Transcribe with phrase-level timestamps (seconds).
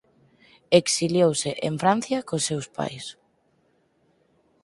[0.81, 3.05] Exiliouse en Francia cos seus pais.